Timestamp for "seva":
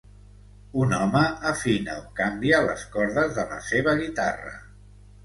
3.69-3.95